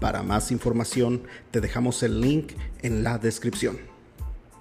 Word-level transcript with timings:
Para 0.00 0.22
más 0.22 0.50
información 0.50 1.22
te 1.50 1.60
dejamos 1.60 2.02
el 2.02 2.22
link 2.22 2.52
en 2.80 3.04
la 3.04 3.18
descripción. 3.18 3.78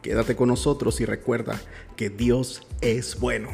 Quédate 0.01 0.35
con 0.35 0.49
nosotros 0.49 0.99
y 0.99 1.05
recuerda 1.05 1.59
que 1.95 2.09
Dios 2.09 2.67
es 2.81 3.17
bueno. 3.19 3.49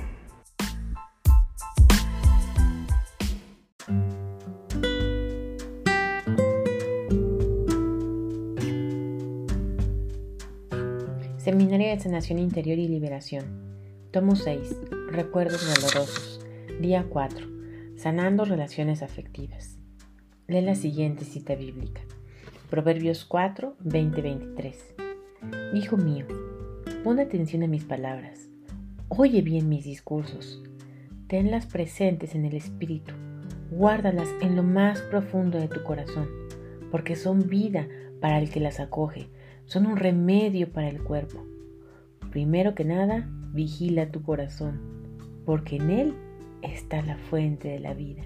Seminario 11.38 11.90
de 11.90 12.00
Sanación 12.00 12.40
Interior 12.40 12.80
y 12.80 12.88
Liberación. 12.88 14.10
Tomo 14.10 14.36
6. 14.36 14.76
Recuerdos 15.12 15.62
dolorosos. 15.64 16.42
Día 16.82 17.06
4. 17.08 17.48
Sanando 17.96 18.46
relaciones 18.46 19.04
afectivas. 19.04 19.78
Lee 20.48 20.62
la 20.62 20.76
siguiente 20.76 21.26
cita 21.26 21.56
bíblica. 21.56 22.02
Proverbios 22.70 23.26
4, 23.26 23.78
20, 23.80 24.22
23. 24.22 24.96
Hijo 25.74 25.98
mío, 25.98 26.28
pon 27.04 27.20
atención 27.20 27.64
a 27.64 27.68
mis 27.68 27.84
palabras. 27.84 28.48
Oye 29.08 29.42
bien 29.42 29.70
mis 29.70 29.86
discursos. 29.86 30.62
Tenlas 31.26 31.66
presentes 31.66 32.36
en 32.36 32.46
el 32.46 32.54
espíritu. 32.54 33.16
Guárdalas 33.72 34.30
en 34.40 34.56
lo 34.56 34.62
más 34.62 35.02
profundo 35.02 35.58
de 35.58 35.68
tu 35.68 35.82
corazón, 35.84 36.30
porque 36.92 37.16
son 37.16 37.50
vida 37.50 37.88
para 38.22 38.38
el 38.38 38.52
que 38.52 38.60
las 38.60 38.80
acoge, 38.80 39.30
son 39.66 39.88
un 39.88 39.98
remedio 39.98 40.72
para 40.72 40.90
el 40.90 41.02
cuerpo. 41.02 41.44
Primero 42.30 42.76
que 42.76 42.86
nada, 42.86 43.28
vigila 43.52 44.12
tu 44.12 44.22
corazón, 44.22 44.80
porque 45.44 45.78
en 45.78 45.90
él 45.90 46.14
está 46.62 47.02
la 47.02 47.18
fuente 47.18 47.68
de 47.68 47.80
la 47.80 47.96
vida. 47.96 48.22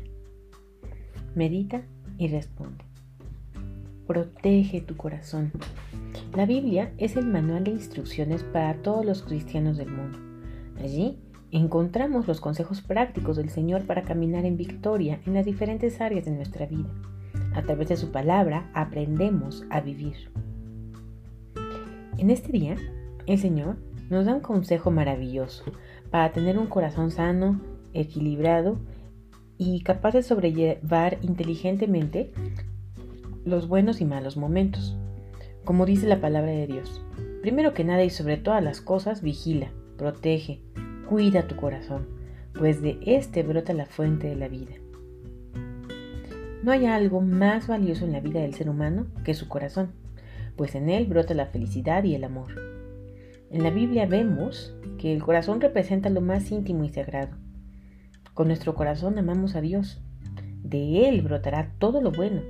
Medita 1.33 1.83
y 2.19 2.27
responde. 2.27 2.83
Protege 4.05 4.81
tu 4.81 4.95
corazón. 4.95 5.51
La 6.35 6.45
Biblia 6.45 6.93
es 6.97 7.15
el 7.15 7.25
manual 7.25 7.63
de 7.63 7.71
instrucciones 7.71 8.43
para 8.43 8.75
todos 8.75 9.03
los 9.03 9.23
cristianos 9.23 9.77
del 9.77 9.89
mundo. 9.89 10.19
Allí 10.79 11.17
encontramos 11.51 12.27
los 12.27 12.41
consejos 12.41 12.81
prácticos 12.81 13.37
del 13.37 13.49
Señor 13.49 13.85
para 13.85 14.03
caminar 14.03 14.45
en 14.45 14.57
victoria 14.57 15.19
en 15.25 15.33
las 15.33 15.45
diferentes 15.45 16.01
áreas 16.01 16.25
de 16.25 16.31
nuestra 16.31 16.67
vida. 16.67 16.89
A 17.55 17.63
través 17.63 17.89
de 17.89 17.97
su 17.97 18.11
palabra 18.11 18.69
aprendemos 18.73 19.65
a 19.69 19.81
vivir. 19.81 20.31
En 22.17 22.29
este 22.29 22.51
día, 22.51 22.75
el 23.25 23.39
Señor 23.39 23.77
nos 24.09 24.25
da 24.25 24.35
un 24.35 24.41
consejo 24.41 24.91
maravilloso 24.91 25.63
para 26.11 26.31
tener 26.31 26.59
un 26.59 26.67
corazón 26.67 27.11
sano, 27.11 27.61
equilibrado 27.93 28.77
y 29.59 29.81
capaz 29.81 30.13
de 30.13 30.23
sobrellevar 30.23 31.19
inteligentemente 31.21 32.31
los 33.43 33.67
buenos 33.67 33.99
y 33.99 34.05
malos 34.05 34.37
momentos. 34.37 34.97
Como 35.65 35.85
dice 35.85 36.07
la 36.07 36.21
palabra 36.21 36.51
de 36.51 36.65
Dios, 36.65 37.05
primero 37.41 37.73
que 37.73 37.83
nada 37.83 38.03
y 38.05 38.09
sobre 38.09 38.37
todas 38.37 38.63
las 38.63 38.79
cosas, 38.79 39.21
vigila, 39.21 39.69
protege, 39.97 40.61
cuida 41.09 41.45
tu 41.45 41.57
corazón, 41.57 42.07
pues 42.57 42.81
de 42.81 42.99
éste 43.05 43.43
brota 43.43 43.73
la 43.73 43.85
fuente 43.85 44.27
de 44.27 44.35
la 44.37 44.47
vida. 44.47 44.75
No 46.63 46.71
hay 46.71 46.85
algo 46.85 47.19
más 47.19 47.67
valioso 47.67 48.05
en 48.05 48.13
la 48.13 48.21
vida 48.21 48.39
del 48.39 48.53
ser 48.53 48.69
humano 48.69 49.07
que 49.25 49.33
su 49.33 49.49
corazón, 49.49 49.91
pues 50.55 50.73
en 50.73 50.89
él 50.89 51.05
brota 51.05 51.33
la 51.33 51.47
felicidad 51.47 52.05
y 52.05 52.15
el 52.15 52.23
amor. 52.23 52.55
En 53.51 53.63
la 53.63 53.71
Biblia 53.71 54.05
vemos 54.05 54.73
que 54.97 55.13
el 55.13 55.21
corazón 55.21 55.59
representa 55.59 56.09
lo 56.09 56.21
más 56.21 56.49
íntimo 56.49 56.85
y 56.85 56.89
sagrado. 56.89 57.35
Con 58.39 58.47
nuestro 58.47 58.73
corazón 58.73 59.19
amamos 59.19 59.57
a 59.57 59.59
Dios. 59.59 60.01
De 60.63 61.09
Él 61.09 61.21
brotará 61.23 61.73
todo 61.77 61.99
lo 61.99 62.09
bueno. 62.09 62.41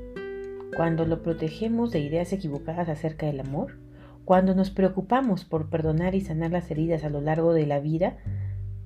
Cuando 0.76 1.04
lo 1.04 1.24
protegemos 1.24 1.90
de 1.90 1.98
ideas 1.98 2.32
equivocadas 2.32 2.90
acerca 2.90 3.26
del 3.26 3.40
amor, 3.40 3.80
cuando 4.24 4.54
nos 4.54 4.70
preocupamos 4.70 5.46
por 5.46 5.72
perdonar 5.72 6.14
y 6.14 6.22
sanar 6.22 6.52
las 6.52 6.70
heridas 6.70 7.04
a 7.04 7.10
lo 7.10 7.22
largo 7.22 7.54
de 7.54 7.66
la 7.66 7.80
vida 7.80 8.18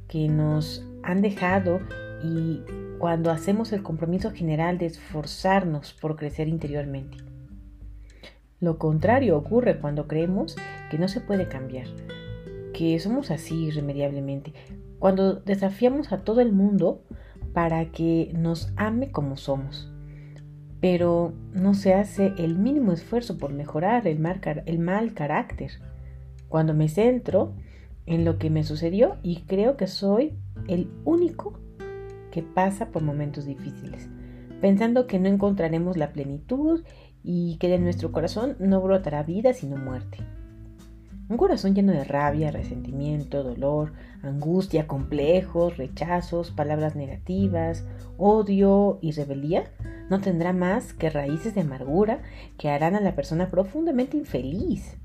que 0.07 0.29
nos 0.29 0.87
han 1.03 1.21
dejado 1.21 1.81
y 2.23 2.61
cuando 2.99 3.31
hacemos 3.31 3.73
el 3.73 3.83
compromiso 3.83 4.31
general 4.31 4.77
de 4.77 4.85
esforzarnos 4.85 5.91
por 5.91 6.15
crecer 6.15 6.47
interiormente. 6.47 7.17
Lo 8.61 8.77
contrario 8.77 9.35
ocurre 9.35 9.77
cuando 9.77 10.07
creemos 10.07 10.55
que 10.89 10.97
no 10.97 11.09
se 11.09 11.19
puede 11.19 11.49
cambiar, 11.49 11.87
que 12.73 12.97
somos 13.01 13.29
así 13.29 13.65
irremediablemente, 13.65 14.53
cuando 15.03 15.33
desafiamos 15.33 16.13
a 16.13 16.23
todo 16.23 16.39
el 16.39 16.53
mundo 16.53 17.03
para 17.51 17.91
que 17.91 18.31
nos 18.37 18.71
ame 18.77 19.11
como 19.11 19.35
somos. 19.35 19.91
Pero 20.79 21.33
no 21.51 21.73
se 21.73 21.93
hace 21.93 22.31
el 22.37 22.57
mínimo 22.57 22.93
esfuerzo 22.93 23.37
por 23.37 23.51
mejorar 23.51 24.07
el 24.07 24.19
mal, 24.19 24.39
el 24.65 24.79
mal 24.79 25.13
carácter. 25.13 25.71
Cuando 26.47 26.73
me 26.73 26.87
centro 26.87 27.53
en 28.05 28.23
lo 28.23 28.37
que 28.37 28.49
me 28.49 28.63
sucedió 28.63 29.17
y 29.23 29.41
creo 29.41 29.75
que 29.75 29.87
soy 29.87 30.39
el 30.69 30.89
único 31.03 31.59
que 32.31 32.41
pasa 32.41 32.89
por 32.91 33.03
momentos 33.03 33.45
difíciles, 33.45 34.07
pensando 34.61 35.05
que 35.05 35.19
no 35.19 35.27
encontraremos 35.27 35.97
la 35.97 36.13
plenitud 36.13 36.85
y 37.23 37.57
que 37.57 37.67
de 37.67 37.77
nuestro 37.77 38.13
corazón 38.13 38.55
no 38.57 38.79
brotará 38.79 39.23
vida 39.23 39.51
sino 39.51 39.75
muerte. 39.75 40.19
Un 41.29 41.37
corazón 41.37 41.73
lleno 41.73 41.93
de 41.93 42.03
rabia, 42.03 42.51
resentimiento, 42.51 43.43
dolor, 43.43 43.93
angustia, 44.21 44.87
complejos, 44.87 45.77
rechazos, 45.77 46.51
palabras 46.51 46.95
negativas, 46.95 47.85
odio 48.17 48.99
y 49.01 49.11
rebeldía 49.11 49.71
no 50.09 50.19
tendrá 50.19 50.51
más 50.51 50.93
que 50.93 51.09
raíces 51.09 51.55
de 51.55 51.61
amargura 51.61 52.21
que 52.57 52.69
harán 52.69 52.95
a 52.95 53.01
la 53.01 53.15
persona 53.15 53.49
profundamente 53.49 54.17
infeliz. 54.17 54.97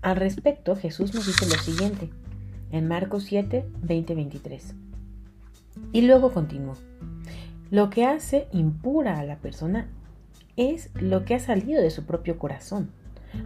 Al 0.00 0.16
respecto, 0.16 0.76
Jesús 0.76 1.12
nos 1.12 1.26
dice 1.26 1.46
lo 1.46 1.60
siguiente 1.60 2.08
en 2.70 2.86
Marcos 2.86 3.24
7, 3.24 3.68
20, 3.82 4.14
23. 4.14 4.74
Y 5.92 6.02
luego 6.02 6.32
continuó. 6.32 6.74
Lo 7.70 7.90
que 7.90 8.06
hace 8.06 8.46
impura 8.52 9.18
a 9.18 9.24
la 9.24 9.36
persona 9.36 9.88
es 10.56 10.90
lo 10.94 11.24
que 11.24 11.34
ha 11.34 11.40
salido 11.40 11.82
de 11.82 11.90
su 11.90 12.06
propio 12.06 12.38
corazón 12.38 12.92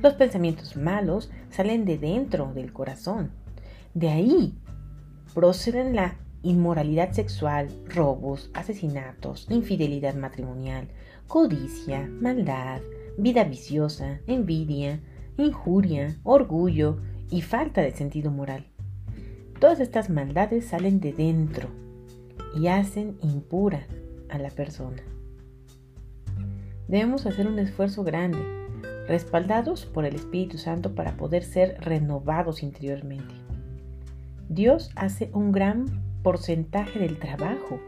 los 0.01 0.15
pensamientos 0.15 0.77
malos 0.77 1.31
salen 1.51 1.85
de 1.85 1.99
dentro 1.99 2.53
del 2.55 2.73
corazón. 2.73 3.33
De 3.95 4.09
ahí 4.09 4.55
proceden 5.35 5.95
la 5.95 6.17
inmoralidad 6.43 7.13
sexual, 7.13 7.69
robos, 7.89 8.51
asesinatos, 8.55 9.47
infidelidad 9.51 10.15
matrimonial, 10.15 10.89
codicia, 11.29 12.09
maldad, 12.21 12.81
vida 13.17 13.45
viciosa, 13.45 14.21
envidia, 14.27 15.01
injuria, 15.37 16.17
orgullo 16.25 17.01
y 17.31 17.43
falta 17.43 17.81
de 17.81 17.93
sentido 17.93 18.31
moral. 18.31 18.67
Todas 19.61 19.81
estas 19.81 20.11
maldades 20.11 20.67
salen 20.67 21.01
de 21.01 21.13
dentro 21.13 21.69
y 22.55 22.67
hacen 22.67 23.17
impura 23.23 23.87
a 24.29 24.39
la 24.39 24.51
persona. 24.51 25.03
Debemos 26.89 27.27
hacer 27.27 27.47
un 27.47 27.59
esfuerzo 27.59 28.03
grande 28.03 28.62
respaldados 29.09 29.87
por 29.87 30.05
el 30.05 30.15
Espíritu 30.15 30.59
Santo 30.59 30.95
para 30.95 31.17
poder 31.17 31.45
ser 31.45 31.77
renovados 31.81 32.63
interiormente. 32.63 33.35
Dios 34.49 34.91
hace 34.97 35.31
un 35.33 35.53
gran 35.53 35.87
porcentaje 36.23 36.99
del 36.99 37.19
trabajo, 37.19 37.81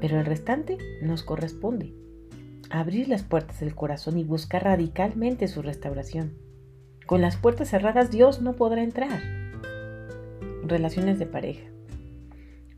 pero 0.00 0.18
el 0.18 0.26
restante 0.26 0.78
nos 1.02 1.22
corresponde. 1.22 1.94
Abrir 2.70 3.08
las 3.08 3.22
puertas 3.22 3.60
del 3.60 3.74
corazón 3.74 4.18
y 4.18 4.24
buscar 4.24 4.64
radicalmente 4.64 5.46
su 5.46 5.62
restauración. 5.62 6.34
Con 7.06 7.20
las 7.20 7.36
puertas 7.36 7.68
cerradas 7.68 8.10
Dios 8.10 8.42
no 8.42 8.54
podrá 8.54 8.82
entrar. 8.82 9.20
Relaciones 10.64 11.18
de 11.20 11.26
pareja. 11.26 11.68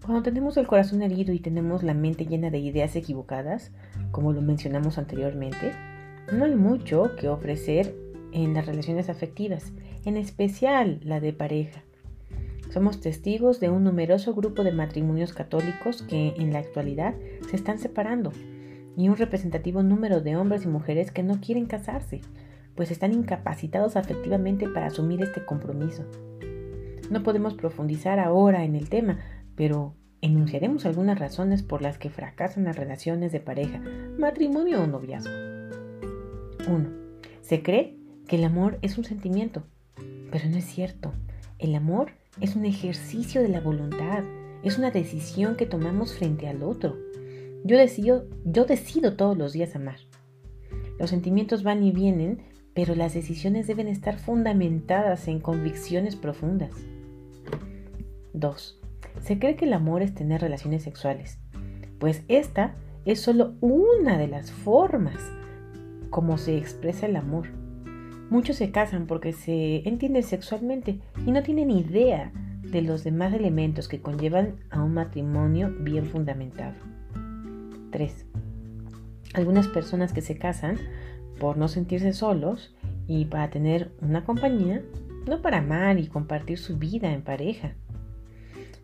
Cuando 0.02 0.23
tenemos 0.23 0.56
el 0.56 0.67
corazón 0.67 1.02
herido 1.02 1.32
y 1.32 1.38
tenemos 1.38 1.82
la 1.82 1.94
mente 1.94 2.26
llena 2.26 2.50
de 2.50 2.58
ideas 2.58 2.96
equivocadas, 2.96 3.73
como 4.11 4.32
lo 4.32 4.43
mencionamos 4.43 4.99
anteriormente, 4.99 5.73
no 6.33 6.45
hay 6.45 6.55
mucho 6.55 7.17
que 7.17 7.29
ofrecer 7.29 7.95
en 8.33 8.55
las 8.55 8.67
relaciones 8.67 9.09
afectivas, 9.09 9.73
en 10.05 10.17
especial 10.17 11.01
la 11.03 11.21
de 11.21 11.33
pareja. 11.33 11.83
Somos 12.71 13.01
testigos 13.01 13.61
de 13.61 13.71
un 13.71 13.85
numeroso 13.85 14.35
grupo 14.35 14.63
de 14.63 14.73
matrimonios 14.73 15.33
católicos 15.33 16.03
que 16.03 16.35
en 16.37 16.53
la 16.53 16.59
actualidad 16.59 17.15
se 17.49 17.57
están 17.57 17.79
separando 17.79 18.33
y 18.97 19.09
un 19.09 19.17
representativo 19.17 19.83
número 19.83 20.21
de 20.21 20.37
hombres 20.37 20.65
y 20.65 20.69
mujeres 20.69 21.11
que 21.11 21.23
no 21.23 21.41
quieren 21.41 21.67
casarse, 21.67 22.21
pues 22.75 22.91
están 22.91 23.13
incapacitados 23.13 23.97
afectivamente 23.97 24.69
para 24.69 24.87
asumir 24.87 25.23
este 25.23 25.45
compromiso. 25.45 26.05
No 27.11 27.23
podemos 27.23 27.55
profundizar 27.55 28.19
ahora 28.19 28.65
en 28.65 28.77
el 28.77 28.91
tema, 28.91 29.19
pero 29.57 29.95
enunciaremos 30.21 30.85
algunas 30.85 31.19
razones 31.19 31.63
por 31.63 31.81
las 31.81 31.97
que 31.97 32.11
fracasan 32.11 32.65
las 32.65 32.77
relaciones 32.77 33.33
de 33.33 33.41
pareja, 33.41 33.81
matrimonio 34.19 34.83
o 34.83 34.87
noviazgo. 34.87 35.48
1. 36.67 36.89
Se 37.41 37.63
cree 37.63 37.97
que 38.27 38.37
el 38.37 38.45
amor 38.45 38.79
es 38.83 38.99
un 38.99 39.05
sentimiento, 39.05 39.63
pero 40.31 40.49
no 40.49 40.57
es 40.57 40.65
cierto. 40.65 41.13
El 41.59 41.75
amor 41.75 42.13
es 42.41 42.57
un 42.57 42.65
ejercicio 42.65 43.43
de 43.43 43.49
la 43.49 43.61
voluntad, 43.61 44.23
es 44.63 44.79
una 44.79 44.91
decisión 44.91 45.57
que 45.57 45.67
tomamos 45.67 46.15
frente 46.15 46.49
al 46.49 46.63
otro. 46.63 46.97
Yo 47.65 47.77
decido, 47.77 48.27
yo 48.45 48.65
decido 48.65 49.17
todos 49.17 49.37
los 49.37 49.53
días 49.53 49.75
amar. 49.75 49.99
Los 50.99 51.11
sentimientos 51.11 51.63
van 51.63 51.83
y 51.83 51.93
vienen, 51.93 52.43
pero 52.75 52.95
las 52.95 53.15
decisiones 53.15 53.67
deben 53.67 53.89
estar 53.89 54.19
fundamentadas 54.19 55.27
en 55.29 55.41
convicciones 55.41 56.17
profundas. 56.17 56.73
2. 58.35 58.81
Se 59.21 59.39
cree 59.39 59.57
que 59.57 59.65
el 59.65 59.73
amor 59.73 60.03
es 60.03 60.15
tener 60.15 60.41
relaciones 60.41 60.83
sexuales, 60.83 61.39
pues 61.99 62.23
esta 62.29 62.77
es 63.05 63.21
solo 63.21 63.55
una 63.61 64.19
de 64.19 64.29
las 64.29 64.53
formas 64.53 65.19
como 66.11 66.39
se 66.39 66.57
expresa 66.57 67.07
el 67.07 67.17
amor. 67.17 67.49
Muchos 68.31 68.57
se 68.57 68.71
casan 68.71 69.07
porque 69.07 69.33
se 69.33 69.89
entienden 69.89 70.23
sexualmente 70.23 71.01
y 71.27 71.33
no 71.33 71.43
tienen 71.43 71.71
idea 71.71 72.33
de 72.63 72.83
los 72.83 73.05
demás 73.05 73.33
elementos 73.33 73.89
que 73.89 74.01
conllevan 74.01 74.57
a 74.71 74.83
un 74.83 74.95
matrimonio 74.95 75.75
bien 75.81 76.07
fundamentado. 76.07 76.75
3. 77.91 78.27
Algunas 79.35 79.69
personas 79.69 80.13
que 80.13 80.21
se 80.21 80.37
casan 80.37 80.77
por 81.41 81.57
no 81.57 81.69
sentirse 81.69 82.13
solos 82.13 82.75
y 83.07 83.25
para 83.27 83.49
tener 83.51 83.93
una 84.03 84.25
compañía, 84.25 84.83
no 85.27 85.41
para 85.41 85.59
amar 85.59 85.99
y 85.99 86.09
compartir 86.09 86.59
su 86.59 86.77
vida 86.77 87.13
en 87.13 87.23
pareja. 87.23 87.73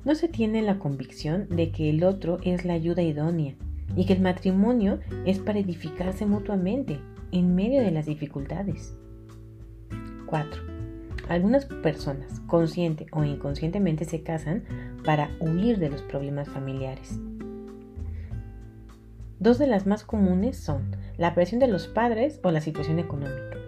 No 0.05 0.15
se 0.15 0.29
tiene 0.29 0.63
la 0.63 0.79
convicción 0.79 1.49
de 1.49 1.71
que 1.71 1.91
el 1.91 2.05
otro 2.05 2.39
es 2.43 2.65
la 2.65 2.75
ayuda 2.75 3.03
idónea 3.03 3.55
y 3.97 4.07
que 4.07 4.15
el 4.15 4.21
matrimonio 4.21 5.01
es 5.27 5.39
para 5.39 5.59
edificarse 5.59 6.27
mutuamente 6.27 6.99
en 7.35 7.57
medio 7.57 7.83
de 7.83 7.91
las 7.91 8.07
dificultades. 8.07 8.97
4. 10.27 10.63
Algunas 11.29 11.67
personas, 11.67 12.41
consciente 12.47 13.07
o 13.11 13.25
inconscientemente, 13.25 14.05
se 14.05 14.23
casan 14.23 14.65
para 15.05 15.31
huir 15.41 15.79
de 15.79 15.91
los 15.91 16.03
problemas 16.03 16.49
familiares. 16.49 17.19
Dos 19.41 19.59
de 19.59 19.67
las 19.67 19.85
más 19.85 20.05
comunes 20.05 20.57
son 20.57 20.97
la 21.19 21.35
presión 21.35 21.59
de 21.59 21.67
los 21.67 21.89
padres 21.89 22.39
o 22.45 22.53
la 22.53 22.61
situación 22.61 23.01
económica. 23.01 23.59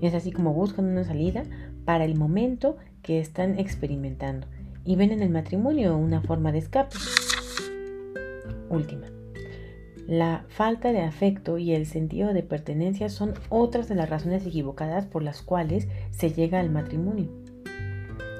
Es 0.00 0.14
así 0.14 0.32
como 0.32 0.54
buscan 0.54 0.86
una 0.86 1.04
salida 1.04 1.44
para 1.84 2.06
el 2.06 2.16
momento 2.16 2.78
que 3.02 3.20
están 3.20 3.58
experimentando 3.58 4.46
y 4.84 4.96
ven 4.96 5.12
en 5.12 5.22
el 5.22 5.30
matrimonio 5.30 5.98
una 5.98 6.22
forma 6.22 6.50
de 6.50 6.58
escape. 6.58 6.96
Última. 8.70 9.11
La 10.06 10.44
falta 10.48 10.92
de 10.92 11.00
afecto 11.00 11.58
y 11.58 11.72
el 11.72 11.86
sentido 11.86 12.34
de 12.34 12.42
pertenencia 12.42 13.08
son 13.08 13.34
otras 13.48 13.88
de 13.88 13.94
las 13.94 14.10
razones 14.10 14.44
equivocadas 14.44 15.06
por 15.06 15.22
las 15.22 15.42
cuales 15.42 15.86
se 16.10 16.32
llega 16.32 16.58
al 16.58 16.70
matrimonio. 16.70 17.30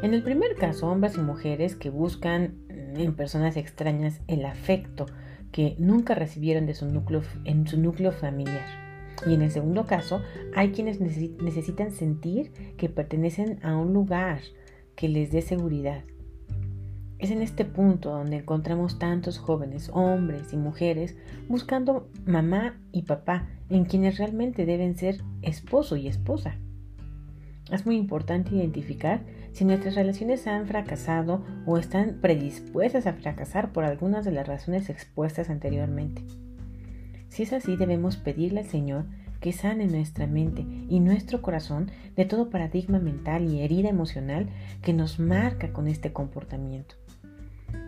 En 0.03 0.15
el 0.15 0.25
primer 0.25 0.57
caso, 0.57 0.89
hombres 0.89 1.17
y 1.17 1.21
mujeres 1.21 1.77
que 1.77 1.89
buscan 1.89 2.57
en 2.69 3.15
personas 3.15 3.57
extrañas 3.57 4.21
el 4.27 4.45
afecto 4.45 5.07
que 5.53 5.77
nunca 5.79 6.15
recibieron 6.15 6.67
de 6.67 6.75
su 6.75 6.87
núcleo, 6.87 7.23
en 7.45 7.69
su 7.69 7.79
núcleo 7.79 8.11
familiar. 8.11 8.67
Y 9.27 9.35
en 9.35 9.43
el 9.43 9.53
segundo 9.53 9.87
caso, 9.87 10.21
hay 10.57 10.73
quienes 10.73 11.01
necesitan 11.01 11.93
sentir 11.93 12.51
que 12.77 12.89
pertenecen 12.89 13.61
a 13.63 13.77
un 13.77 13.93
lugar 13.93 14.41
que 14.97 15.09
les 15.09 15.31
dé 15.31 15.43
seguridad, 15.43 16.03
es 17.23 17.31
en 17.31 17.41
este 17.41 17.65
punto 17.65 18.11
donde 18.11 18.39
encontramos 18.39 18.99
tantos 18.99 19.39
jóvenes, 19.39 19.91
hombres 19.95 20.53
y 20.53 20.57
mujeres, 20.57 21.17
buscando 21.49 22.09
mamá 22.27 22.81
y 22.91 23.03
papá 23.03 23.47
en 23.71 23.85
quienes 23.85 24.19
realmente 24.19 24.67
deben 24.67 24.97
ser 24.97 25.23
esposo 25.41 25.95
y 25.95 26.09
esposa. 26.09 26.57
Es 27.71 27.87
muy 27.87 27.97
importante 27.97 28.57
identificar 28.57 29.23
si 29.53 29.65
nuestras 29.65 29.95
relaciones 29.95 30.49
han 30.49 30.67
fracasado 30.67 31.45
o 31.65 31.79
están 31.79 32.19
predispuestas 32.21 33.07
a 33.07 33.13
fracasar 33.13 33.73
por 33.73 33.85
algunas 33.85 34.25
de 34.25 34.33
las 34.33 34.49
razones 34.49 34.91
expuestas 34.91 35.49
anteriormente. 35.49 36.25
Si 37.29 37.45
es 37.45 37.53
así, 37.53 37.77
debemos 37.77 38.17
pedirle 38.17 38.61
al 38.61 38.67
Señor 38.67 39.05
que 39.41 39.53
sane 39.53 39.87
nuestra 39.87 40.27
mente 40.27 40.67
y 40.89 40.99
nuestro 40.99 41.41
corazón 41.41 41.93
de 42.17 42.25
todo 42.25 42.51
paradigma 42.51 42.99
mental 42.99 43.49
y 43.49 43.61
herida 43.61 43.91
emocional 43.91 44.49
que 44.83 44.93
nos 44.93 45.21
marca 45.21 45.73
con 45.73 45.87
este 45.87 46.13
comportamiento 46.13 47.02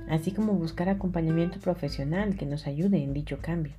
así 0.08 0.32
como 0.32 0.52
buscar 0.54 0.88
acompañamiento 0.88 1.58
profesional 1.60 2.36
que 2.36 2.46
nos 2.46 2.66
ayude 2.66 3.02
en 3.02 3.14
dicho 3.14 3.38
cambio. 3.40 3.74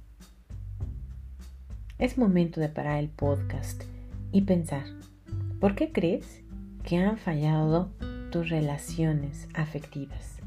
Es 1.98 2.18
momento 2.18 2.60
de 2.60 2.70
parar 2.70 3.00
el 3.00 3.10
podcast 3.10 3.84
y 4.32 4.42
pensar, 4.42 4.84
¿por 5.60 5.76
qué 5.76 5.92
crees 5.92 6.42
que 6.84 6.98
han 6.98 7.18
fallado 7.18 7.90
tus 8.32 8.50
relaciones 8.50 9.48
afectivas? 9.54 10.40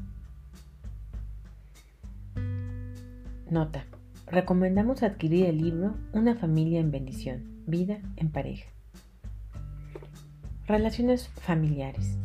Nota. 3.49 3.85
Recomendamos 4.27 5.01
adquirir 5.01 5.47
el 5.47 5.57
libro 5.57 5.95
Una 6.13 6.35
familia 6.35 6.79
en 6.79 6.91
bendición, 6.91 7.63
vida 7.65 7.99
en 8.15 8.29
pareja. 8.29 8.69
Relaciones 10.67 11.29
familiares. 11.29 12.19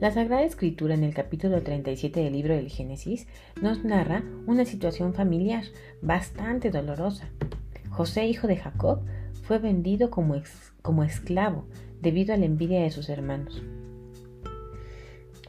La 0.00 0.12
Sagrada 0.12 0.44
Escritura 0.44 0.94
en 0.94 1.02
el 1.02 1.12
capítulo 1.12 1.60
37 1.60 2.20
del 2.20 2.32
libro 2.32 2.54
del 2.54 2.68
Génesis 2.68 3.26
nos 3.60 3.82
narra 3.82 4.22
una 4.46 4.64
situación 4.64 5.12
familiar 5.12 5.64
bastante 6.02 6.70
dolorosa. 6.70 7.28
José, 7.90 8.28
hijo 8.28 8.46
de 8.46 8.58
Jacob, 8.58 9.00
fue 9.42 9.58
vendido 9.58 10.08
como, 10.08 10.40
como 10.82 11.02
esclavo 11.02 11.64
debido 12.00 12.32
a 12.32 12.36
la 12.36 12.44
envidia 12.44 12.80
de 12.80 12.92
sus 12.92 13.08
hermanos. 13.08 13.60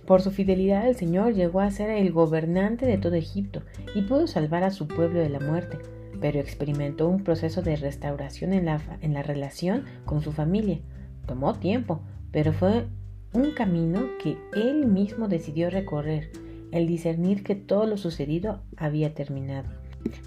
Por 0.08 0.24
su 0.24 0.32
fidelidad 0.32 0.88
al 0.88 0.96
Señor 0.96 1.36
llegó 1.36 1.60
a 1.60 1.70
ser 1.70 1.92
el 1.92 2.12
gobernante 2.12 2.88
de 2.88 2.98
todo 2.98 3.14
Egipto 3.14 3.62
y 3.94 4.02
pudo 4.02 4.26
salvar 4.26 4.64
a 4.64 4.72
su 4.72 4.88
pueblo 4.88 5.20
de 5.20 5.30
la 5.30 5.40
muerte, 5.40 5.78
pero 6.20 6.40
experimentó 6.40 7.08
un 7.08 7.24
proceso 7.24 7.62
de 7.62 7.76
restauración 7.76 8.54
en 8.54 8.66
la, 8.66 8.82
en 9.02 9.14
la 9.14 9.22
relación 9.22 9.86
con 10.06 10.24
su 10.24 10.32
familia. 10.32 10.80
Tomó 11.28 11.54
tiempo, 11.54 12.02
pero 12.32 12.52
fue 12.52 12.88
un 13.34 13.52
camino 13.52 14.08
que 14.22 14.38
él 14.54 14.88
mismo 14.88 15.28
decidió 15.28 15.70
recorrer, 15.70 16.32
el 16.72 16.88
discernir 16.88 17.44
que 17.44 17.56
todo 17.56 17.86
lo 17.86 17.98
sucedido 17.98 18.62
había 18.78 19.14
terminado, 19.14 19.70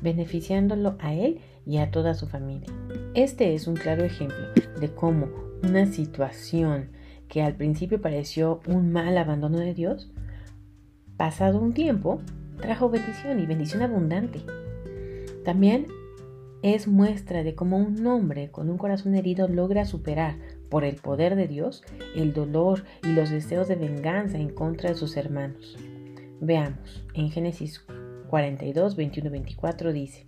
beneficiándolo 0.02 0.96
a 1.00 1.14
él 1.14 1.40
y 1.66 1.78
a 1.78 1.90
toda 1.90 2.14
su 2.14 2.26
familia. 2.26 2.68
Este 3.14 3.54
es 3.54 3.66
un 3.66 3.74
claro 3.74 4.04
ejemplo 4.04 4.46
de 4.80 4.94
cómo 4.94 5.28
una 5.62 5.86
situación 5.86 6.90
que 7.28 7.42
al 7.42 7.54
principio 7.54 8.00
pareció 8.00 8.60
un 8.66 8.92
mal 8.92 9.16
abandono 9.16 9.58
de 9.58 9.74
Dios, 9.74 10.10
pasado 11.16 11.60
un 11.60 11.72
tiempo, 11.72 12.20
trajo 12.60 12.90
bendición 12.90 13.40
y 13.40 13.46
bendición 13.46 13.82
abundante. 13.82 14.40
También 15.44 15.86
es 16.62 16.86
muestra 16.86 17.42
de 17.42 17.54
cómo 17.54 17.78
un 17.78 18.06
hombre 18.06 18.50
con 18.50 18.70
un 18.70 18.78
corazón 18.78 19.14
herido 19.14 19.48
logra 19.48 19.84
superar 19.84 20.36
por 20.72 20.84
el 20.84 20.96
poder 20.96 21.36
de 21.36 21.46
Dios 21.46 21.84
el 22.16 22.32
dolor 22.32 22.84
y 23.04 23.08
los 23.08 23.28
deseos 23.28 23.68
de 23.68 23.76
venganza 23.76 24.38
en 24.38 24.48
contra 24.48 24.88
de 24.88 24.96
sus 24.96 25.18
hermanos. 25.18 25.76
Veamos, 26.40 27.04
en 27.12 27.30
Génesis 27.30 27.84
42, 28.30 28.96
21, 28.96 29.30
24 29.30 29.92
dice 29.92 30.26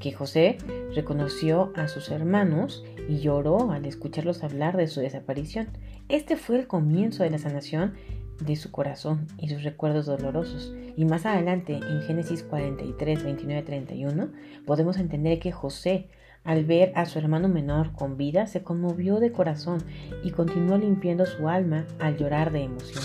que 0.00 0.12
José 0.12 0.56
reconoció 0.94 1.70
a 1.76 1.88
sus 1.88 2.08
hermanos 2.10 2.82
y 3.10 3.18
lloró 3.18 3.72
al 3.72 3.84
escucharlos 3.84 4.42
hablar 4.42 4.78
de 4.78 4.86
su 4.86 5.00
desaparición. 5.00 5.68
Este 6.08 6.38
fue 6.38 6.60
el 6.60 6.66
comienzo 6.66 7.22
de 7.22 7.30
la 7.30 7.38
sanación 7.38 7.92
de 8.40 8.56
su 8.56 8.70
corazón 8.70 9.26
y 9.36 9.50
sus 9.50 9.64
recuerdos 9.64 10.06
dolorosos. 10.06 10.74
Y 10.96 11.04
más 11.04 11.26
adelante, 11.26 11.74
en 11.74 12.00
Génesis 12.02 12.42
43, 12.42 13.22
29, 13.22 13.62
31, 13.62 14.30
podemos 14.64 14.96
entender 14.96 15.40
que 15.40 15.52
José 15.52 16.08
al 16.44 16.64
ver 16.64 16.92
a 16.94 17.06
su 17.06 17.18
hermano 17.18 17.48
menor 17.48 17.92
con 17.92 18.16
vida, 18.16 18.46
se 18.46 18.62
conmovió 18.62 19.18
de 19.18 19.32
corazón 19.32 19.82
y 20.22 20.30
continuó 20.30 20.76
limpiando 20.76 21.26
su 21.26 21.48
alma 21.48 21.86
al 21.98 22.18
llorar 22.18 22.52
de 22.52 22.64
emoción. 22.64 23.02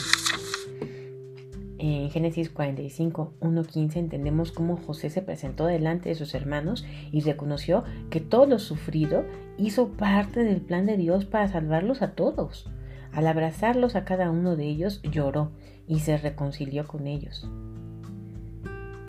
En 1.81 2.09
Génesis 2.09 2.49
45, 2.49 3.35
1.15 3.39 3.95
entendemos 3.95 4.51
cómo 4.51 4.75
José 4.75 5.09
se 5.09 5.21
presentó 5.21 5.65
delante 5.65 6.09
de 6.09 6.15
sus 6.15 6.35
hermanos 6.35 6.85
y 7.13 7.21
reconoció 7.21 7.85
que 8.09 8.19
todo 8.19 8.45
lo 8.45 8.59
sufrido 8.59 9.23
hizo 9.57 9.87
parte 9.93 10.43
del 10.43 10.59
plan 10.59 10.85
de 10.85 10.97
Dios 10.97 11.23
para 11.23 11.47
salvarlos 11.47 12.01
a 12.01 12.11
todos. 12.11 12.69
Al 13.13 13.27
abrazarlos 13.27 13.95
a 13.95 14.03
cada 14.03 14.29
uno 14.29 14.57
de 14.57 14.65
ellos 14.65 15.01
lloró 15.03 15.51
y 15.87 15.99
se 15.99 16.17
reconcilió 16.17 16.85
con 16.85 17.07
ellos. 17.07 17.49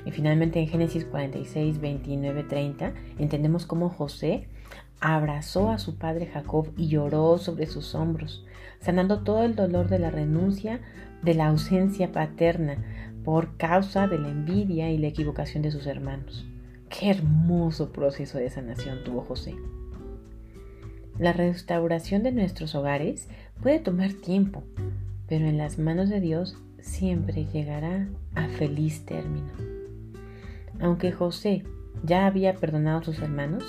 Y 0.04 0.11
finalmente 0.12 0.61
en 0.61 0.69
Génesis 0.69 1.04
46, 1.04 1.80
29, 1.80 2.45
30 2.45 2.92
entendemos 3.19 3.66
cómo 3.66 3.90
José 3.90 4.49
abrazó 5.00 5.71
a 5.71 5.78
su 5.78 5.97
padre 5.97 6.26
Jacob 6.26 6.69
y 6.76 6.88
lloró 6.88 7.38
sobre 7.38 7.66
sus 7.66 7.95
hombros, 7.95 8.45
sanando 8.80 9.23
todo 9.23 9.42
el 9.45 9.54
dolor 9.54 9.88
de 9.88 9.99
la 9.99 10.11
renuncia, 10.11 10.80
de 11.23 11.35
la 11.35 11.49
ausencia 11.49 12.12
paterna, 12.12 12.76
por 13.25 13.57
causa 13.57 14.07
de 14.09 14.19
la 14.19 14.28
envidia 14.28 14.90
y 14.90 14.99
la 14.99 15.09
equivocación 15.09 15.62
de 15.62 15.71
sus 15.71 15.87
hermanos. 15.87 16.47
Qué 16.88 17.11
hermoso 17.11 17.92
proceso 17.92 18.38
de 18.38 18.50
sanación 18.50 19.04
tuvo 19.04 19.23
José. 19.23 19.54
La 21.19 21.33
restauración 21.33 22.23
de 22.23 22.33
nuestros 22.33 22.75
hogares 22.75 23.28
puede 23.62 23.78
tomar 23.78 24.12
tiempo, 24.14 24.64
pero 25.28 25.47
en 25.47 25.59
las 25.59 25.78
manos 25.78 26.09
de 26.09 26.21
Dios 26.21 26.57
siempre 26.80 27.47
llegará 27.47 28.09
a 28.35 28.49
feliz 28.49 29.04
término. 29.04 29.79
Aunque 30.80 31.12
José 31.12 31.64
ya 32.04 32.26
había 32.26 32.54
perdonado 32.54 32.99
a 32.99 33.04
sus 33.04 33.18
hermanos, 33.20 33.64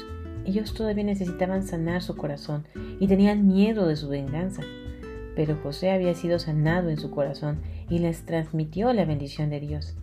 ellos 0.46 0.74
todavía 0.74 1.04
necesitaban 1.04 1.64
sanar 1.64 2.02
su 2.02 2.16
corazón 2.16 2.66
y 3.00 3.08
tenían 3.08 3.48
miedo 3.48 3.88
de 3.88 3.96
su 3.96 4.10
venganza. 4.10 4.64
Pero 5.36 5.58
José 5.62 5.92
había 5.92 6.14
sido 6.16 6.40
sanado 6.40 6.90
en 6.90 6.98
su 6.98 7.12
corazón 7.12 7.62
y 7.90 8.00
les 8.00 8.26
transmitió 8.26 8.92
la 8.94 9.06
bendición 9.06 9.50
de 9.50 9.60
Dios. 9.60 9.96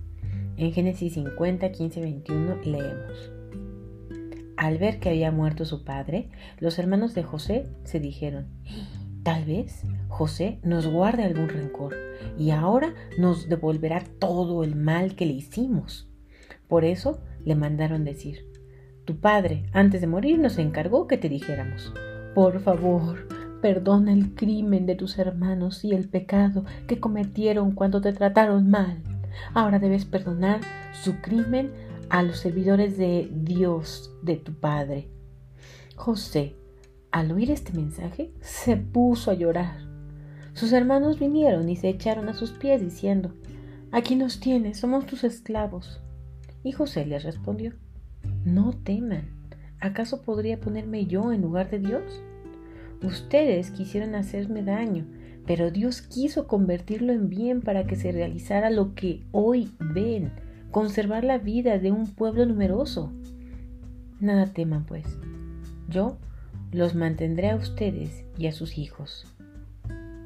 En 0.56 0.72
Génesis 0.72 1.14
50, 1.14 1.70
15, 1.70 2.00
21 2.00 2.56
leemos. 2.64 3.30
Al 4.56 4.78
ver 4.78 4.98
que 4.98 5.10
había 5.10 5.30
muerto 5.30 5.64
su 5.64 5.84
padre, 5.84 6.30
los 6.58 6.78
hermanos 6.78 7.14
de 7.14 7.22
José 7.22 7.66
se 7.84 8.00
dijeron, 8.00 8.48
tal 9.22 9.44
vez 9.44 9.84
José 10.08 10.58
nos 10.64 10.86
guarde 10.88 11.22
algún 11.22 11.48
rencor 11.48 11.94
y 12.36 12.50
ahora 12.50 12.92
nos 13.18 13.48
devolverá 13.48 14.02
todo 14.18 14.64
el 14.64 14.74
mal 14.74 15.14
que 15.14 15.26
le 15.26 15.34
hicimos. 15.34 16.07
Por 16.68 16.84
eso 16.84 17.20
le 17.44 17.54
mandaron 17.54 18.04
decir, 18.04 18.46
tu 19.04 19.18
padre, 19.18 19.64
antes 19.72 20.02
de 20.02 20.06
morir, 20.06 20.38
nos 20.38 20.58
encargó 20.58 21.06
que 21.06 21.16
te 21.16 21.30
dijéramos, 21.30 21.94
por 22.34 22.60
favor, 22.60 23.26
perdona 23.62 24.12
el 24.12 24.34
crimen 24.34 24.86
de 24.86 24.94
tus 24.94 25.18
hermanos 25.18 25.84
y 25.84 25.92
el 25.92 26.08
pecado 26.08 26.64
que 26.86 27.00
cometieron 27.00 27.72
cuando 27.72 28.00
te 28.00 28.12
trataron 28.12 28.68
mal. 28.70 29.02
Ahora 29.54 29.78
debes 29.78 30.04
perdonar 30.04 30.60
su 30.92 31.16
crimen 31.20 31.70
a 32.10 32.22
los 32.22 32.38
servidores 32.38 32.98
de 32.98 33.30
Dios 33.32 34.12
de 34.22 34.36
tu 34.36 34.52
padre. 34.54 35.08
José, 35.96 36.54
al 37.10 37.32
oír 37.32 37.50
este 37.50 37.72
mensaje, 37.72 38.32
se 38.40 38.76
puso 38.76 39.30
a 39.30 39.34
llorar. 39.34 39.80
Sus 40.52 40.72
hermanos 40.72 41.18
vinieron 41.18 41.68
y 41.68 41.76
se 41.76 41.88
echaron 41.88 42.28
a 42.28 42.34
sus 42.34 42.50
pies 42.52 42.80
diciendo, 42.80 43.32
Aquí 43.90 44.16
nos 44.16 44.38
tienes, 44.38 44.78
somos 44.78 45.06
tus 45.06 45.24
esclavos. 45.24 46.00
Y 46.62 46.72
José 46.72 47.06
les 47.06 47.24
respondió, 47.24 47.72
no 48.44 48.72
teman. 48.72 49.28
¿Acaso 49.80 50.22
podría 50.22 50.58
ponerme 50.58 51.06
yo 51.06 51.32
en 51.32 51.42
lugar 51.42 51.70
de 51.70 51.78
Dios? 51.78 52.22
Ustedes 53.02 53.70
quisieron 53.70 54.14
hacerme 54.16 54.62
daño, 54.62 55.06
pero 55.46 55.70
Dios 55.70 56.02
quiso 56.02 56.46
convertirlo 56.48 57.12
en 57.12 57.28
bien 57.28 57.62
para 57.62 57.86
que 57.86 57.96
se 57.96 58.10
realizara 58.10 58.70
lo 58.70 58.94
que 58.94 59.24
hoy 59.30 59.70
ven, 59.78 60.32
conservar 60.72 61.24
la 61.24 61.38
vida 61.38 61.78
de 61.78 61.92
un 61.92 62.06
pueblo 62.06 62.44
numeroso. 62.44 63.12
Nada 64.20 64.46
teman, 64.46 64.84
pues. 64.84 65.06
Yo 65.88 66.18
los 66.72 66.94
mantendré 66.94 67.50
a 67.50 67.56
ustedes 67.56 68.24
y 68.36 68.46
a 68.46 68.52
sus 68.52 68.78
hijos. 68.78 69.26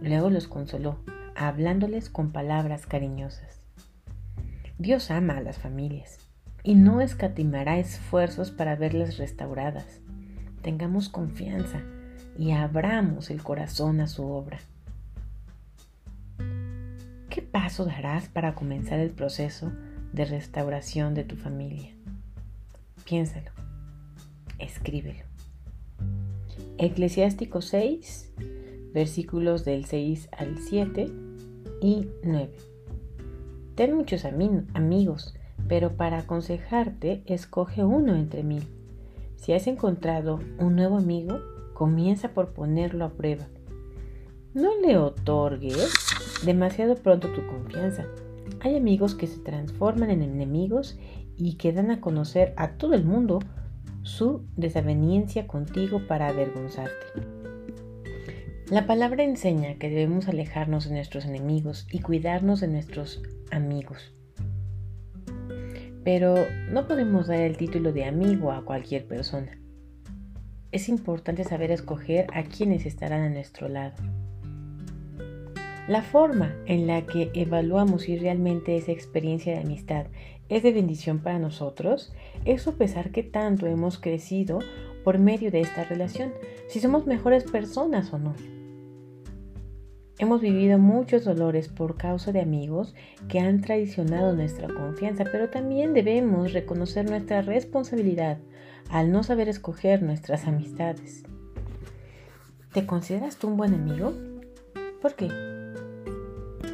Luego 0.01 0.31
los 0.31 0.49
consoló, 0.49 0.99
hablándoles 1.37 2.09
con 2.09 2.33
palabras 2.33 2.87
cariñosas. 2.87 3.62
Dios 4.83 5.13
ama 5.13 5.37
a 5.37 5.41
las 5.41 5.59
familias 5.59 6.19
y 6.65 6.75
no 6.75 7.01
escatimará 7.01 7.79
esfuerzos 7.79 8.51
para 8.51 8.75
verlas 8.75 9.17
restauradas. 9.17 10.01
Tengamos 10.61 11.09
confianza 11.09 11.83
y 12.37 12.51
abramos 12.51 13.31
el 13.31 13.45
corazón 13.45 14.01
a 14.01 14.09
su 14.09 14.25
obra. 14.25 14.59
¿Qué 17.31 17.43
paso 17.43 17.85
darás 17.85 18.27
para 18.29 18.57
comenzar 18.57 18.99
el 18.99 19.11
proceso 19.11 19.71
de 20.13 20.25
restauración 20.25 21.15
de 21.15 21.23
tu 21.23 21.37
familia? 21.37 21.91
Piénsalo, 23.05 23.53
escríbelo. 24.59 25.23
Eclesiástico 26.79 27.63
6, 27.63 28.33
versículos 28.93 29.65
del 29.65 29.85
6 29.85 30.29
al 30.33 30.59
7 30.59 31.07
y 31.81 32.09
9. 32.25 32.72
Muchos 33.91 34.25
amigos 34.25 35.35
pero 35.69 35.97
para 35.97 36.19
aconsejarte 36.19 37.23
escoge 37.27 37.85
uno 37.85 38.15
entre 38.15 38.43
mil. 38.43 38.65
Si 39.37 39.53
has 39.53 39.67
encontrado 39.67 40.41
un 40.59 40.77
nuevo 40.77 40.99
amigo, 40.99 41.41
comienza 41.75 42.29
por 42.35 42.53
ponerlo 42.53 43.05
a 43.05 43.11
prueba. 43.11 43.47
No 44.55 44.71
le 44.81 44.99
otorgues 44.99 45.95
demasiado 46.45 46.97
pronto 46.97 47.29
tu 47.33 47.47
confianza. 47.47 48.07
Hay 48.61 48.77
amigos 48.77 49.15
que 49.15 49.27
se 49.27 49.39
transforman 49.41 50.11
en 50.11 50.23
enemigos 50.23 50.99
y 51.37 51.55
que 51.55 51.73
dan 51.73 51.91
a 51.91 52.01
conocer 52.01 52.53
a 52.57 52.73
todo 52.73 52.95
el 52.95 53.05
mundo 53.05 53.41
su 54.03 54.45
desaveniencia 54.57 55.47
contigo 55.47 56.03
para 56.07 56.29
avergonzarte. 56.29 57.42
La 58.73 58.87
palabra 58.87 59.23
enseña 59.23 59.75
que 59.75 59.91
debemos 59.91 60.29
alejarnos 60.29 60.89
de 60.89 60.95
nuestros 60.95 61.27
enemigos 61.27 61.87
y 61.93 61.99
cuidarnos 62.01 62.61
de 62.61 62.69
nuestros 62.69 63.21
amigos. 63.51 64.15
Pero 66.03 66.37
no 66.71 66.89
podemos 66.89 67.27
dar 67.27 67.41
el 67.41 67.59
título 67.59 67.93
de 67.93 68.07
amigo 68.07 68.51
a 68.51 68.65
cualquier 68.65 69.07
persona. 69.07 69.61
Es 70.71 70.89
importante 70.89 71.45
saber 71.45 71.71
escoger 71.71 72.29
a 72.33 72.45
quienes 72.45 72.87
estarán 72.87 73.21
a 73.25 73.29
nuestro 73.29 73.69
lado. 73.69 73.93
La 75.87 76.01
forma 76.01 76.57
en 76.65 76.87
la 76.87 77.05
que 77.05 77.31
evaluamos 77.35 78.05
si 78.05 78.17
realmente 78.17 78.79
esa 78.79 78.93
experiencia 78.93 79.53
de 79.53 79.61
amistad 79.61 80.07
es 80.49 80.63
de 80.63 80.73
bendición 80.73 81.19
para 81.19 81.39
nosotros 81.39 82.15
es 82.47 82.63
sopesar 82.63 83.11
qué 83.11 83.23
tanto 83.23 83.67
hemos 83.67 83.99
crecido 83.99 84.61
por 85.05 85.19
medio 85.19 85.51
de 85.51 85.61
esta 85.61 85.85
relación, 85.85 86.33
si 86.69 86.81
somos 86.81 87.07
mejores 87.07 87.45
personas 87.45 88.15
o 88.15 88.19
no. 88.19 88.35
Hemos 90.19 90.41
vivido 90.41 90.79
muchos 90.79 91.25
dolores 91.25 91.69
por 91.69 91.97
causa 91.97 92.33
de 92.33 92.41
amigos 92.41 92.95
que 93.29 93.41
han 93.41 93.61
traicionado 93.61 94.35
nuestra 94.35 94.69
confianza, 94.69 95.25
pero 95.25 95.49
también 95.49 95.95
debemos 95.95 96.53
reconocer 96.53 97.09
nuestra 97.09 97.43
responsabilidad 97.43 98.39
al 98.91 99.11
no 99.11 99.23
saber 99.23 99.49
escoger 99.49 100.03
nuestras 100.03 100.47
amistades. 100.47 101.25
¿Te 102.73 102.87
consideras 102.87 103.37
tú 103.37 103.49
un 103.49 103.57
buen 103.57 103.75
amigo? 103.75 104.13
¿Por 105.01 105.15
qué? 105.15 105.29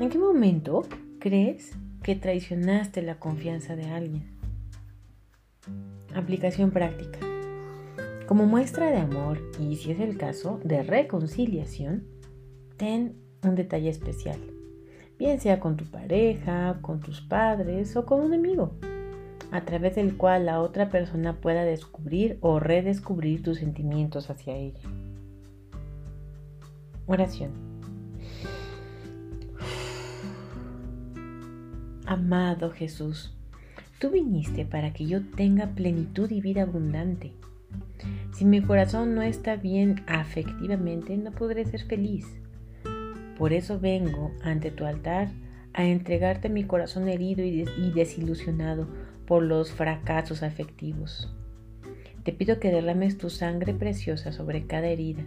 ¿En 0.01 0.11
qué 0.11 0.19
momento 0.19 0.83
crees 1.19 1.73
que 2.03 2.17
traicionaste 2.17 3.03
la 3.03 3.19
confianza 3.19 3.77
de 3.77 3.87
alguien? 3.87 4.37
Aplicación 6.15 6.71
práctica. 6.71 7.19
Como 8.27 8.47
muestra 8.47 8.91
de 8.91 8.99
amor 8.99 9.41
y, 9.61 9.77
si 9.77 9.93
es 9.93 10.01
el 10.01 10.19
caso, 10.19 10.61
de 10.65 10.83
reconciliación, 10.83 12.05
ten 12.77 13.28
un 13.43 13.55
detalle 13.55 13.89
especial, 13.89 14.39
bien 15.19 15.41
sea 15.41 15.61
con 15.61 15.77
tu 15.77 15.85
pareja, 15.85 16.79
con 16.83 17.01
tus 17.01 17.21
padres 17.21 17.97
o 17.97 18.05
con 18.05 18.21
un 18.21 18.35
amigo, 18.35 18.73
a 19.51 19.63
través 19.63 19.97
del 19.97 20.17
cual 20.17 20.47
la 20.47 20.61
otra 20.61 20.91
persona 20.91 21.41
pueda 21.41 21.65
descubrir 21.65 22.39
o 22.41 22.61
redescubrir 22.61 23.43
tus 23.43 23.59
sentimientos 23.59 24.31
hacia 24.31 24.57
ella. 24.57 24.81
Oración. 27.07 27.53
Amado 32.05 32.71
Jesús, 32.71 33.35
tú 33.99 34.11
viniste 34.11 34.65
para 34.65 34.93
que 34.93 35.07
yo 35.07 35.21
tenga 35.37 35.69
plenitud 35.69 36.31
y 36.31 36.41
vida 36.41 36.63
abundante. 36.63 37.33
Si 38.33 38.45
mi 38.45 38.63
corazón 38.63 39.15
no 39.15 39.23
está 39.23 39.57
bien 39.57 40.03
afectivamente, 40.07 41.17
no 41.17 41.33
podré 41.33 41.65
ser 41.65 41.85
feliz. 41.85 42.27
Por 43.39 43.53
eso 43.53 43.79
vengo 43.79 44.33
ante 44.43 44.71
tu 44.73 44.85
altar 44.85 45.29
a 45.73 45.85
entregarte 45.85 46.49
mi 46.49 46.65
corazón 46.65 47.09
herido 47.09 47.45
y, 47.45 47.65
desilusionado 47.95 48.89
por 49.27 49.45
los 49.45 49.71
fracasos 49.71 50.43
afectivos. 50.43 51.33
Te 52.25 52.33
pido 52.33 52.59
que 52.59 52.73
derrames 52.73 53.17
tu 53.17 53.31
sangre 53.31 53.75
preciosa 53.75 54.33
sobre 54.33 54.67
cada 54.67 54.89
herida, 54.89 55.23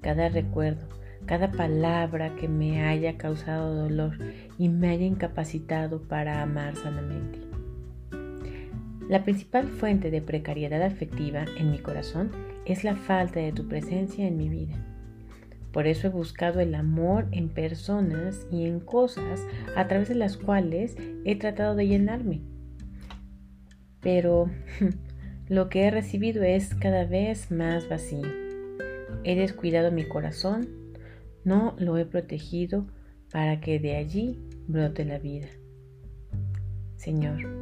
cada 0.00 0.28
recuerdo, 0.28 0.86
cada 1.26 1.50
palabra 1.50 2.36
que 2.36 2.46
me 2.46 2.86
haya 2.86 3.18
causado 3.18 3.74
dolor 3.74 4.16
y 4.58 4.68
me 4.68 4.90
haya 4.90 5.04
incapacitado 5.04 6.02
para 6.02 6.42
amar 6.42 6.76
sanamente. 6.76 7.40
La 9.08 9.24
principal 9.24 9.66
fuente 9.68 10.10
de 10.10 10.22
precariedad 10.22 10.82
afectiva 10.82 11.44
en 11.58 11.72
mi 11.72 11.78
corazón 11.78 12.30
es 12.64 12.84
la 12.84 12.94
falta 12.94 13.40
de 13.40 13.52
tu 13.52 13.66
presencia 13.66 14.26
en 14.26 14.36
mi 14.36 14.48
vida. 14.48 14.95
Por 15.76 15.86
eso 15.86 16.06
he 16.06 16.10
buscado 16.10 16.60
el 16.60 16.74
amor 16.74 17.26
en 17.32 17.50
personas 17.50 18.46
y 18.50 18.64
en 18.64 18.80
cosas 18.80 19.46
a 19.76 19.86
través 19.86 20.08
de 20.08 20.14
las 20.14 20.38
cuales 20.38 20.96
he 21.26 21.36
tratado 21.36 21.74
de 21.74 21.86
llenarme. 21.86 22.40
pero 24.00 24.48
lo 25.48 25.68
que 25.68 25.82
he 25.82 25.90
recibido 25.90 26.42
es 26.44 26.74
cada 26.74 27.04
vez 27.04 27.50
más 27.50 27.90
vacío. 27.90 28.26
He 29.22 29.36
descuidado 29.36 29.92
mi 29.92 30.04
corazón, 30.04 30.66
no 31.44 31.76
lo 31.78 31.98
he 31.98 32.06
protegido 32.06 32.86
para 33.30 33.60
que 33.60 33.78
de 33.78 33.96
allí 33.96 34.40
brote 34.66 35.04
la 35.04 35.18
vida. 35.18 35.48
Señor, 36.96 37.55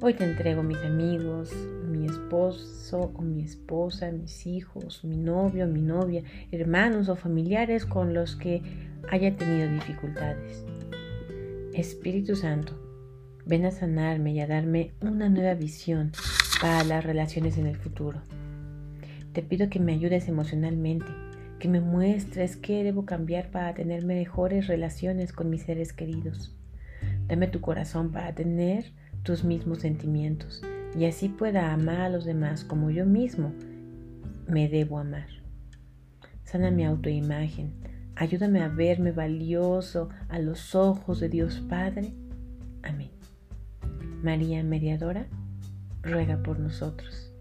hoy 0.00 0.14
te 0.14 0.24
entrego 0.24 0.62
mis 0.62 0.78
amigos, 0.78 1.52
mi 1.88 2.06
esposo 2.06 3.12
o 3.14 3.22
mi 3.22 3.42
esposa, 3.42 4.10
mis 4.10 4.46
hijos, 4.46 5.04
mi 5.04 5.16
novio, 5.16 5.66
mi 5.66 5.80
novia, 5.80 6.22
hermanos 6.50 7.08
o 7.08 7.16
familiares 7.16 7.86
con 7.86 8.12
los 8.12 8.36
que 8.36 8.62
haya 9.10 9.34
tenido 9.36 9.68
dificultades. 9.68 10.64
Espíritu 11.72 12.36
Santo, 12.36 12.78
ven 13.44 13.64
a 13.64 13.70
sanarme 13.70 14.32
y 14.32 14.40
a 14.40 14.46
darme 14.46 14.92
una 15.00 15.28
nueva 15.28 15.54
visión 15.54 16.12
para 16.60 16.84
las 16.84 17.04
relaciones 17.04 17.56
en 17.58 17.66
el 17.66 17.76
futuro. 17.76 18.20
Te 19.32 19.42
pido 19.42 19.68
que 19.68 19.80
me 19.80 19.92
ayudes 19.92 20.28
emocionalmente, 20.28 21.06
que 21.58 21.68
me 21.68 21.80
muestres 21.80 22.56
qué 22.56 22.84
debo 22.84 23.06
cambiar 23.06 23.50
para 23.50 23.74
tener 23.74 24.04
mejores 24.04 24.66
relaciones 24.66 25.32
con 25.32 25.50
mis 25.50 25.62
seres 25.62 25.92
queridos. 25.92 26.54
Dame 27.28 27.48
tu 27.48 27.60
corazón 27.60 28.12
para 28.12 28.34
tener 28.34 28.92
tus 29.26 29.42
mismos 29.42 29.80
sentimientos 29.80 30.62
y 30.96 31.04
así 31.04 31.28
pueda 31.28 31.72
amar 31.72 32.00
a 32.00 32.08
los 32.08 32.24
demás 32.24 32.62
como 32.62 32.90
yo 32.90 33.04
mismo 33.04 33.52
me 34.46 34.68
debo 34.68 35.00
amar. 35.00 35.26
Sana 36.44 36.70
mi 36.70 36.84
autoimagen, 36.84 37.74
ayúdame 38.14 38.62
a 38.62 38.68
verme 38.68 39.10
valioso 39.10 40.10
a 40.28 40.38
los 40.38 40.76
ojos 40.76 41.18
de 41.18 41.28
Dios 41.28 41.60
Padre. 41.68 42.12
Amén. 42.84 43.10
María 44.22 44.62
Mediadora, 44.62 45.26
ruega 46.02 46.40
por 46.44 46.60
nosotros. 46.60 47.34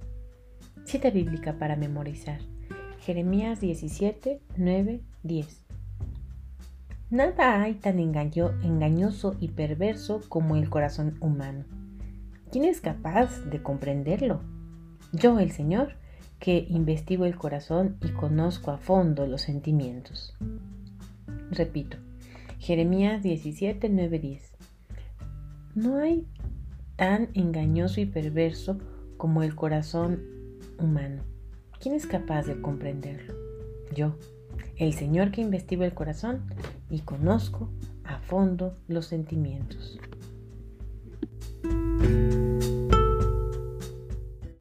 Cita 0.86 1.12
bíblica 1.12 1.60
para 1.60 1.75
memorizar. 1.75 2.39
Jeremías 3.00 3.62
17, 3.62 4.42
9, 4.58 5.01
10. 5.22 5.64
Nada 7.12 7.62
hay 7.62 7.76
tan 7.76 8.00
engañoso 8.00 9.36
y 9.40 9.50
perverso 9.50 10.22
como 10.28 10.56
el 10.56 10.70
corazón 10.70 11.18
humano. 11.22 11.66
¿Quién 12.52 12.66
es 12.66 12.82
capaz 12.82 13.42
de 13.46 13.62
comprenderlo? 13.62 14.42
Yo, 15.12 15.40
el 15.40 15.52
Señor, 15.52 15.98
que 16.40 16.66
investigo 16.70 17.26
el 17.26 17.36
corazón 17.36 17.98
y 18.04 18.10
conozco 18.10 18.72
a 18.72 18.78
fondo 18.78 19.28
los 19.28 19.42
sentimientos. 19.42 20.36
Repito, 21.52 21.98
Jeremías 22.60 23.22
17, 23.22 23.88
9, 23.90 24.20
10. 24.20 24.54
No 25.76 25.98
hay 25.98 26.28
tan 26.96 27.30
engañoso 27.34 28.02
y 28.02 28.06
perverso 28.06 28.80
como 29.18 29.44
el 29.44 29.56
corazón 29.56 30.24
humano. 30.80 31.22
¿Quién 31.80 31.94
es 31.94 32.08
capaz 32.08 32.48
de 32.48 32.62
comprenderlo? 32.62 33.36
Yo, 33.94 34.18
el 34.77 34.94
Señor 34.94 35.32
que 35.32 35.41
investigo 35.41 35.84
el 35.84 35.94
corazón 35.94 36.44
y 36.89 37.00
conozco 37.00 37.70
a 38.03 38.20
fondo 38.20 38.77
los 38.88 39.05
sentimientos. 39.05 40.00